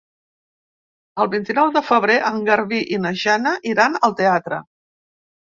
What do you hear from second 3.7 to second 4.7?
iran al teatre.